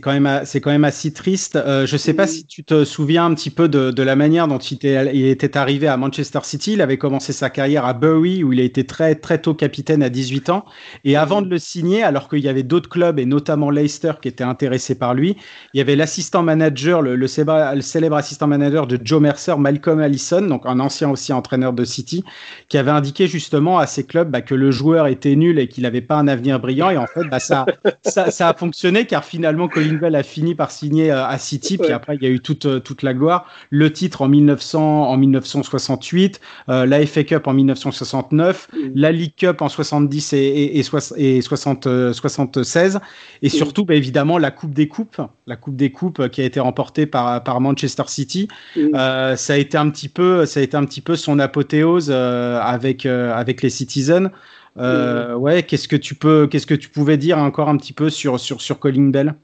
quand 0.00 0.12
même 0.12 0.42
c'est 0.44 0.60
quand 0.60 0.70
même 0.70 0.84
assez 0.84 1.12
triste. 1.12 1.56
Euh, 1.56 1.84
je 1.84 1.96
sais 1.96 2.14
pas 2.14 2.28
si 2.28 2.46
tu 2.46 2.62
te 2.62 2.84
souviens 2.84 3.26
un 3.26 3.34
petit 3.34 3.50
peu 3.50 3.68
de, 3.68 3.90
de 3.90 4.02
la 4.04 4.14
manière 4.14 4.46
dont 4.46 4.58
il 4.58 4.74
était, 4.74 5.10
il 5.16 5.26
était 5.26 5.56
arrivé 5.56 5.88
à 5.88 5.96
Manchester 5.96 6.38
City. 6.44 6.74
Il 6.74 6.80
avait 6.80 6.96
commencé 6.96 7.32
sa 7.32 7.50
carrière 7.50 7.84
à 7.84 7.92
Bury 7.92 8.44
où 8.44 8.52
il 8.52 8.60
a 8.60 8.62
été 8.62 8.86
très 8.86 9.16
très 9.16 9.38
tôt 9.38 9.54
capitaine 9.54 10.00
à 10.00 10.10
18 10.10 10.50
ans. 10.50 10.64
Et 11.02 11.16
avant 11.16 11.42
de 11.42 11.50
le 11.50 11.58
signer, 11.58 12.04
alors 12.04 12.28
qu'il 12.28 12.38
y 12.38 12.48
avait 12.48 12.62
d'autres 12.62 12.88
clubs 12.88 13.18
et 13.18 13.26
notamment 13.26 13.68
Leicester 13.68 14.12
qui 14.22 14.28
étaient 14.28 14.44
intéressés 14.44 14.94
par 14.94 15.14
lui, 15.14 15.36
il 15.74 15.78
y 15.78 15.80
avait 15.80 15.96
l'assistant 15.96 16.44
manager, 16.44 17.02
le, 17.02 17.16
le, 17.16 17.26
célèbre 17.26 18.14
assistant 18.14 18.46
manager 18.46 18.86
de 18.86 18.96
Joe 19.02 19.20
Mercer, 19.20 19.58
Malcolm 19.58 19.98
Allison, 19.98 20.42
donc 20.42 20.66
un 20.66 20.78
ancien 20.78 21.10
aussi 21.10 21.32
entraîneur 21.32 21.72
de 21.72 21.84
City, 21.84 22.22
qui 22.68 22.78
avait 22.78 22.92
indiqué 22.92 23.26
justement 23.26 23.80
à 23.80 23.88
ces 23.88 24.06
clubs 24.06 24.30
bah, 24.30 24.40
que 24.40 24.54
le 24.54 24.70
joueur 24.70 25.08
était 25.08 25.34
nul 25.34 25.58
et 25.58 25.66
qu'il 25.66 25.82
n'avait 25.82 26.00
pas 26.00 26.14
un 26.14 26.28
avenir 26.28 26.60
brillant. 26.60 26.90
Et 26.90 26.96
en 26.96 27.08
fait, 27.08 27.24
bah, 27.24 27.40
ça, 27.40 27.66
ça, 28.04 28.30
ça 28.30 28.51
fonctionné 28.54 29.06
car 29.06 29.24
finalement 29.24 29.68
Colin 29.68 29.94
Bell 29.94 30.14
a 30.14 30.22
fini 30.22 30.54
par 30.54 30.70
signer 30.70 31.10
euh, 31.10 31.26
à 31.26 31.38
City, 31.38 31.78
puis 31.78 31.92
après 31.92 32.16
il 32.16 32.22
y 32.22 32.26
a 32.26 32.30
eu 32.30 32.40
toute, 32.40 32.66
euh, 32.66 32.80
toute 32.80 33.02
la 33.02 33.14
gloire. 33.14 33.46
Le 33.70 33.92
titre 33.92 34.22
en 34.22 34.28
1900, 34.28 35.08
en 35.08 35.16
1968, 35.16 36.40
euh, 36.68 36.86
la 36.86 37.06
FA 37.06 37.24
Cup 37.24 37.46
en 37.46 37.52
1969, 37.54 38.68
mm. 38.72 38.78
la 38.94 39.12
League 39.12 39.34
Cup 39.36 39.62
en 39.62 39.68
70 39.68 40.32
et, 40.32 40.38
et, 40.38 40.78
et, 40.78 41.42
60, 41.42 42.12
76, 42.12 43.00
et 43.42 43.46
mm. 43.46 43.50
surtout 43.50 43.84
bah, 43.84 43.94
évidemment 43.94 44.38
la 44.38 44.50
Coupe 44.50 44.74
des 44.74 44.88
Coupes, 44.88 45.20
la 45.46 45.56
Coupe 45.56 45.76
des 45.76 45.90
Coupes 45.90 46.28
qui 46.28 46.40
a 46.40 46.44
été 46.44 46.60
remportée 46.60 47.06
par, 47.06 47.42
par 47.44 47.60
Manchester 47.60 48.04
City. 48.06 48.48
Mm. 48.76 48.90
ça 49.36 49.52
a 49.52 49.56
été 49.56 49.76
un 49.76 49.90
petit 49.90 50.08
peu, 50.08 50.46
ça 50.46 50.60
a 50.60 50.62
été 50.62 50.76
un 50.76 50.84
petit 50.84 51.00
peu 51.00 51.16
son 51.16 51.38
apothéose 51.38 52.10
avec 52.10 53.06
avec 53.06 53.62
les 53.62 53.70
Citizens. 53.70 54.30
Euh, 54.78 55.34
ouais, 55.34 55.62
qu'est-ce 55.62 55.88
que 55.88 55.96
tu 55.96 56.14
peux, 56.14 56.46
qu'est-ce 56.46 56.66
que 56.66 56.74
tu 56.74 56.88
pouvais 56.88 57.16
dire 57.16 57.38
encore 57.38 57.68
un 57.68 57.76
petit 57.76 57.92
peu 57.92 58.10
sur 58.10 58.40
sur 58.40 58.60
sur 58.60 58.78
Colin 58.78 59.08
Bell? 59.08 59.34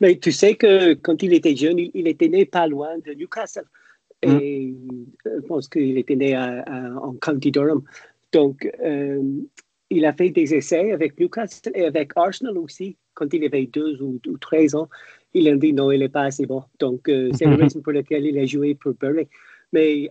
Mais 0.00 0.18
tu 0.18 0.32
sais 0.32 0.54
que 0.54 0.94
quand 0.94 1.22
il 1.22 1.34
était 1.34 1.54
jeune, 1.54 1.78
il, 1.78 2.08
était 2.08 2.28
né 2.28 2.46
pas 2.46 2.66
loin 2.66 2.98
de 3.04 3.12
Newcastle. 3.12 3.64
Mm. 4.24 4.38
Et 4.40 4.74
je 5.26 5.40
pense 5.46 5.68
qu'il 5.68 5.98
était 5.98 6.16
né 6.16 6.38
en 6.38 7.12
County 7.20 7.50
Durham. 7.50 7.82
Donc, 8.32 8.70
euh, 8.82 9.22
il 9.90 10.06
a 10.06 10.14
fait 10.14 10.30
des 10.30 10.54
essais 10.54 10.92
avec 10.92 11.18
Newcastle 11.20 11.72
et 11.74 11.84
avec 11.84 12.12
Arsenal 12.16 12.56
aussi. 12.56 12.96
Quand 13.12 13.34
il 13.34 13.44
avait 13.44 13.66
12 13.66 14.00
ou, 14.00 14.20
ou 14.26 14.38
13 14.38 14.74
ans, 14.74 14.88
il 15.34 15.48
a 15.48 15.56
dit 15.56 15.74
non, 15.74 15.90
il 15.90 16.00
n'est 16.00 16.08
pas 16.08 16.22
assez 16.22 16.46
bon. 16.46 16.62
Donc, 16.78 17.06
euh, 17.10 17.30
c'est 17.34 17.44
la 17.44 17.56
raison 17.56 17.82
pour 17.82 17.92
laquelle 17.92 18.24
il 18.24 18.38
a 18.38 18.46
joué 18.46 18.74
pour 18.74 18.94
Bury. 18.94 19.28
Mais 19.74 20.10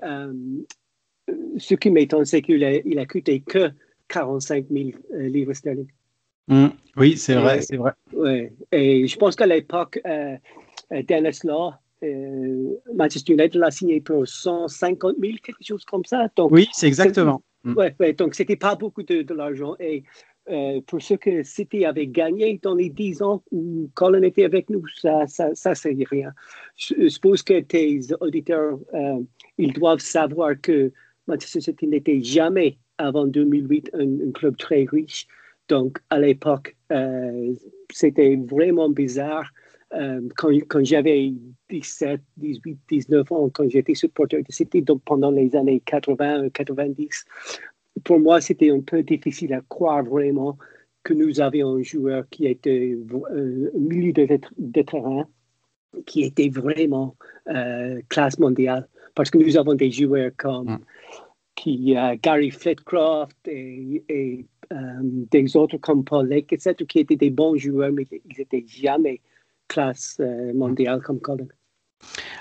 ce 1.58 1.74
qui 1.76 1.90
m'étonne, 1.90 2.26
c'est 2.26 2.44
qu'il 2.44 2.64
a, 2.64 2.76
il 2.76 3.00
a 3.00 3.06
coûté 3.06 3.42
que 3.42 3.72
45 4.10 4.66
000 4.70 4.90
euh, 5.14 5.28
livres 5.28 5.54
sterling. 5.54 5.88
Mm. 6.48 6.68
oui, 6.98 7.16
c'est 7.16 7.36
vrai, 7.36 7.62
c'est 7.62 7.78
vrai. 7.78 7.92
Ouais. 8.12 8.52
Et 8.72 9.08
je 9.08 9.18
pense 9.18 9.36
qu'à 9.36 9.46
l'époque, 9.46 10.00
euh, 10.06 10.36
euh, 10.92 11.04
Dennis 11.08 11.40
Law, 11.44 11.72
Manchester 12.94 13.34
United 13.34 13.60
l'a 13.60 13.72
signé 13.72 14.02
pour 14.02 14.28
150 14.28 15.16
000, 15.20 15.34
quelque 15.44 15.64
chose 15.64 15.86
comme 15.86 16.06
ça. 16.06 16.28
Donc, 16.36 16.52
oui, 16.52 16.68
c'est 16.74 16.88
exactement. 16.88 17.42
Mm. 17.64 17.78
Ouais, 17.78 17.96
ouais, 18.00 18.14
donc 18.14 18.36
c'était 18.36 18.56
pas 18.56 18.76
beaucoup 18.76 19.04
de, 19.04 19.22
de 19.22 19.34
l'argent. 19.34 19.76
Et 19.80 20.04
pour 20.88 21.00
ce 21.00 21.14
que 21.14 21.44
City 21.44 21.86
avait 21.86 22.08
gagné 22.08 22.60
dans 22.64 22.74
les 22.74 22.90
10 22.90 23.22
ans 23.22 23.44
où 23.52 23.88
Colin 23.94 24.24
était 24.24 24.46
avec 24.46 24.68
nous, 24.72 24.84
ça, 25.00 25.28
ça, 25.28 25.54
ça 25.54 25.76
c'est 25.76 25.96
rien. 26.10 26.32
Je, 26.76 27.08
suppose 27.08 27.44
que 27.44 27.60
tes 27.60 28.00
auditeurs, 28.20 28.80
ils 29.60 29.74
doivent 29.74 30.00
savoir 30.00 30.60
que 30.60 30.92
Manchester 31.28 31.62
City 31.62 31.86
n'était 31.86 32.24
jamais 32.24 32.80
avant 33.00 33.26
2008 33.26 33.92
un, 33.94 34.32
club 34.32 34.58
très 34.58 34.86
riche. 34.86 35.28
Donc, 35.68 36.00
à 36.10 36.20
l'époque, 36.20 36.76
euh, 36.92 37.54
c'était 37.92 38.36
vraiment 38.36 38.90
bizarre. 38.90 39.50
Euh, 39.94 40.22
quand, 40.36 40.84
j'avais 40.84 41.34
17, 41.70 42.22
18, 42.38 42.80
19 42.90 43.32
ans, 43.32 43.50
quand 43.50 43.68
j'étais 43.70 43.96
supporter 43.96 44.44
de 44.44 44.52
City, 44.52 44.84
donc 44.84 45.02
pendant 45.04 45.32
les 45.32 45.56
années 45.56 45.82
80, 45.86 46.50
90, 46.50 47.26
pour 48.04 48.20
moi, 48.20 48.40
c'était 48.42 48.70
un 48.70 48.82
peu 48.82 49.02
difficile 49.02 49.54
à 49.54 49.62
croire 49.68 50.04
vraiment 50.04 50.58
que 51.04 51.14
nous 51.14 51.42
avions 51.42 51.76
un 51.76 51.82
joueur 51.82 52.28
qui 52.30 52.46
était 52.46 52.96
euh, 52.96 53.72
au 53.74 53.80
milieu 53.80 54.14
de, 54.14 54.82
terrain, 54.82 55.28
qui 56.06 56.24
était 56.24 56.50
vraiment 56.50 57.16
classe 58.10 58.38
mondiale. 58.38 58.88
Parce 59.16 59.32
que 59.32 59.38
nous 59.40 59.58
avons 59.58 59.74
des 59.74 59.92
joueurs 59.92 60.32
comme 60.38 60.70
mm 60.70 60.80
qui 61.60 61.94
a 61.96 62.16
Gary 62.16 62.52
Flitcroft 62.52 63.36
et, 63.48 64.46
euh, 64.72 64.78
des 65.04 65.58
autres 65.58 65.78
comme 65.78 66.06
Paul 66.06 66.28
Lake, 66.30 66.54
etc., 66.54 66.74
qui 66.88 67.00
étaient 67.00 67.18
des 67.18 67.30
bons 67.30 67.58
joueurs, 67.58 67.92
mais 67.92 68.08
ils 68.12 68.38
n'étaient 68.38 68.64
jamais 68.66 69.20
classe 69.68 70.18
euh, 70.22 70.54
mondiale 70.54 71.02
comme 71.02 71.20
Colin. 71.20 71.48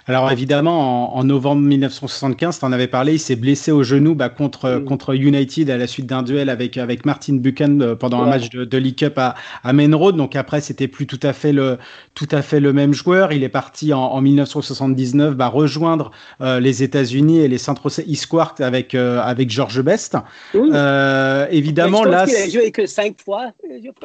Alors 0.08 0.32
évidemment, 0.32 1.16
en, 1.18 1.24
novembre 1.24 1.60
1975, 1.60 2.60
tu 2.60 2.64
en 2.64 2.72
avais 2.72 2.86
parlé, 2.86 3.14
il 3.14 3.18
s'est 3.18 3.36
blessé 3.36 3.72
au 3.72 3.82
genou 3.82 4.14
bah, 4.14 4.30
contre, 4.30 4.78
mm. 4.78 4.84
contre 4.86 5.14
United 5.14 5.68
à 5.68 5.76
la 5.76 5.86
suite 5.86 6.06
d'un 6.06 6.22
duel 6.22 6.48
avec, 6.48 6.78
avec 6.78 7.04
Martin 7.04 7.34
Buchan 7.34 7.78
euh, 7.80 7.94
pendant 7.94 8.22
un 8.22 8.26
match 8.26 8.48
de, 8.48 8.64
de 8.64 8.78
League 8.78 8.96
Cup 8.96 9.18
à, 9.18 9.34
à 9.64 9.72
Main 9.74 9.94
Road. 9.94 10.16
Donc 10.16 10.34
après, 10.34 10.62
c'était 10.62 10.88
plus 10.88 11.06
tout 11.06 11.20
à, 11.22 11.34
fait 11.34 11.52
le, 11.52 11.76
tout 12.14 12.28
à 12.30 12.40
fait 12.40 12.58
le 12.58 12.72
même 12.72 12.94
joueur. 12.94 13.32
Il 13.32 13.44
est 13.44 13.50
parti 13.50 13.92
en, 13.92 14.00
en 14.00 14.22
1979 14.22 15.34
bah, 15.34 15.48
rejoindre 15.48 16.10
euh, 16.40 16.58
les 16.58 16.82
États-Unis 16.82 17.40
et 17.40 17.48
les 17.48 17.58
Saint 17.58 17.74
Jose 17.82 18.00
Esquart 18.08 18.54
avec, 18.60 18.94
euh, 18.94 19.20
avec 19.20 19.50
George 19.50 19.82
Best. 19.82 20.16
Euh, 20.54 21.46
évidemment, 21.50 22.04
là. 22.04 22.24
Il 22.26 22.34
a 22.34 22.48
joué 22.48 22.70
que 22.70 22.86
cinq 22.86 23.16
fois. 23.22 23.52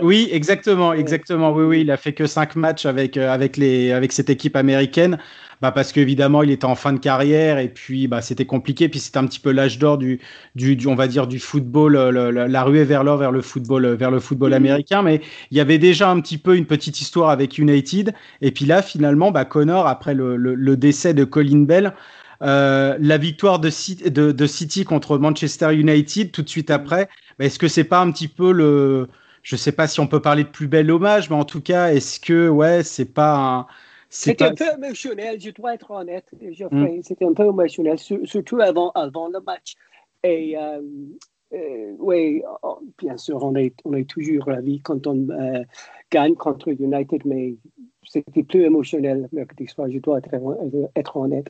Oui, 0.02 0.28
exactement, 0.34 0.92
exactement. 0.92 1.54
Oui, 1.54 1.64
oui, 1.64 1.82
il 1.82 1.92
a 1.92 1.98
fait 1.98 2.12
que 2.12 2.28
cinq 2.28 2.58
matchs 2.58 2.86
avec, 2.86 3.16
avec, 3.16 3.56
les, 3.56 3.94
avec 3.94 4.12
cette 4.12 4.30
équipe 4.30 4.58
américaine 4.58 5.18
bah 5.62 5.72
parce 5.72 5.92
qu'évidemment 5.92 6.44
il 6.44 6.52
était 6.52 6.66
en 6.66 6.76
fin 6.76 6.94
de 6.94 7.00
carrière 7.00 7.58
et 7.58 7.70
puis 7.70 8.08
bah 8.08 8.22
c'était 8.22 8.46
compliqué. 8.46 8.90
Puis 8.90 9.00
c'était 9.00 9.18
un 9.18 9.26
petit 9.26 9.40
peu 9.40 9.52
l'âge 9.52 9.80
d'or 9.80 9.98
du, 9.98 10.20
du, 10.56 10.78
on 10.88 10.96
va 10.96 11.08
dire 11.08 11.28
du 11.28 11.40
football 11.40 11.96
la 11.96 12.64
ruée 12.64 12.84
vers 12.84 13.04
l'or 13.04 13.18
vers 13.18 13.32
le 13.32 13.42
football 13.42 13.88
vers 13.96 14.12
le 14.12 14.20
football 14.20 14.52
mmh. 14.52 14.56
américain. 14.56 15.02
Mais 15.02 15.22
il 15.52 15.58
y 15.58 15.62
avait 15.62 15.78
déjà 15.78 16.10
un 16.10 16.20
petit 16.20 16.38
peu 16.38 16.56
une 16.56 16.66
petite 16.66 17.02
histoire 17.02 17.30
avec 17.30 17.58
United. 17.58 18.14
Et 18.42 18.52
puis 18.52 18.66
là 18.66 18.82
finalement 18.82 19.32
bah 19.32 19.46
Connor 19.46 19.88
après 19.88 20.14
le, 20.14 20.36
le, 20.36 20.78
décès 20.78 21.14
de 21.14 21.24
Colin 21.24 21.64
Bell 21.64 21.94
euh, 22.42 22.98
la 23.00 23.18
victoire 23.18 23.60
de, 23.60 23.70
de, 24.10 24.32
de, 24.32 24.48
City 24.48 24.84
contre 24.84 25.18
Manchester 25.18 25.74
United 25.74 26.32
tout 26.32 26.42
de 26.42 26.50
suite 26.50 26.72
après 26.72 27.08
bah, 27.40 27.46
est-ce 27.46 27.60
que 27.60 27.68
c'est 27.68 27.84
pas 27.84 28.02
un 28.02 28.12
petit 28.12 28.28
peu 28.28 28.52
le 28.52 29.08
je 29.44 29.56
sais 29.56 29.72
pas 29.72 29.88
si 29.88 30.00
on 30.00 30.08
peut 30.08 30.22
parler 30.22 30.44
de 30.44 30.50
plus 30.50 30.68
bel 30.68 30.90
hommage 30.92 31.30
mais 31.30 31.36
en 31.36 31.46
tout 31.46 31.62
cas 31.62 31.94
est-ce 31.94 32.20
que 32.20 32.50
ouais 32.50 32.84
c'est 32.84 33.14
pas 33.14 33.36
un 33.36 33.68
c'était 34.16 34.46
un 34.46 34.54
peu 34.54 34.72
émotionnel, 34.78 35.42
je 35.42 35.50
dois 35.50 35.74
être 35.74 35.90
honnête. 35.90 36.26
Mm. 36.40 37.02
C'était 37.02 37.26
un 37.26 37.34
peu 37.34 37.46
émotionnel, 37.46 37.98
surtout 37.98 38.62
avant, 38.62 38.92
avant 38.92 39.28
le 39.28 39.40
match. 39.42 39.74
Et 40.24 40.56
euh, 40.56 40.82
euh, 41.54 41.94
oui, 41.98 42.44
bien 43.00 43.18
sûr, 43.18 43.44
on 43.44 43.56
est, 43.56 43.74
on 43.86 43.94
est 43.94 44.08
toujours 44.08 44.46
ravis 44.46 44.82
quand 44.82 45.08
on 45.08 45.28
euh, 45.30 45.64
gagne 46.12 46.36
contre 46.36 46.68
United, 46.70 47.22
mais 47.26 47.56
c'était 48.04 48.44
plus 48.44 48.64
émotionnel 48.64 49.28
mercredi 49.32 49.68
soir, 49.68 49.88
je 49.92 49.98
dois 49.98 50.20
être, 50.20 50.30
être 50.96 51.18
honnête. 51.18 51.48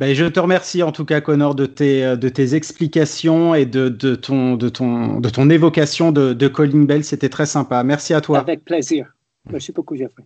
Ben, 0.00 0.14
je 0.14 0.26
te 0.26 0.38
remercie 0.38 0.82
en 0.82 0.92
tout 0.92 1.06
cas, 1.06 1.22
Connor, 1.22 1.54
de 1.54 1.64
tes, 1.64 2.16
de 2.18 2.28
tes 2.28 2.54
explications 2.54 3.54
et 3.54 3.64
de, 3.64 3.88
de, 3.88 4.14
ton, 4.14 4.56
de, 4.56 4.68
ton, 4.68 5.20
de 5.20 5.28
ton 5.30 5.48
évocation 5.48 6.12
de, 6.12 6.34
de 6.34 6.48
Colin 6.48 6.84
Bell. 6.84 7.02
C'était 7.02 7.30
très 7.30 7.46
sympa. 7.46 7.82
Merci 7.82 8.12
à 8.12 8.20
toi. 8.20 8.40
Avec 8.40 8.64
plaisir. 8.64 9.10
Merci 9.50 9.72
beaucoup, 9.72 9.96
Jeffrey. 9.96 10.24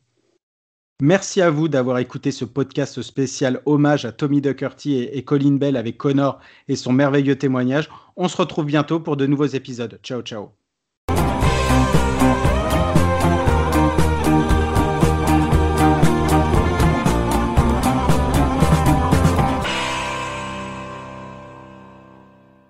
Merci 1.04 1.40
à 1.42 1.50
vous 1.50 1.66
d'avoir 1.66 1.98
écouté 1.98 2.30
ce 2.30 2.44
podcast 2.44 3.02
spécial 3.02 3.60
hommage 3.66 4.04
à 4.04 4.12
Tommy 4.12 4.40
Duckerty 4.40 4.98
et, 4.98 5.24
Colin 5.24 5.56
Bell 5.56 5.76
avec 5.76 5.98
Connor 5.98 6.38
et 6.68 6.76
son 6.76 6.92
merveilleux 6.92 7.36
témoignage. 7.36 7.90
On 8.14 8.28
se 8.28 8.36
retrouve 8.36 8.66
bientôt 8.66 9.00
pour 9.00 9.16
de 9.16 9.26
nouveaux 9.26 9.46
épisodes. 9.46 9.98
Ciao, 10.04 10.22
ciao. 10.22 10.61